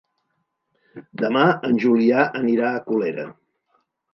Demà 1.21 1.43
en 1.69 1.77
Julià 1.85 2.25
anirà 2.43 2.73
a 2.79 2.83
Colera. 2.89 3.29